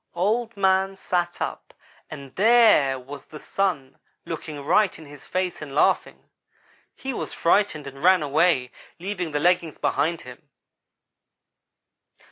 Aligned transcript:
Old 0.15 0.57
man 0.57 0.95
sat 0.95 1.39
up 1.43 1.75
and 2.09 2.35
there 2.35 2.97
was 2.97 3.27
the 3.27 3.37
Sun 3.37 3.99
looking 4.25 4.65
right 4.65 4.97
in 4.97 5.05
his 5.05 5.27
face 5.27 5.61
and 5.61 5.75
laughing. 5.75 6.27
He 6.95 7.13
was 7.13 7.33
frightened 7.33 7.85
and 7.85 8.01
ran 8.01 8.23
away, 8.23 8.71
leaving 8.97 9.31
the 9.31 9.39
leggings 9.39 9.77
behind 9.77 10.21
him. 10.21 10.49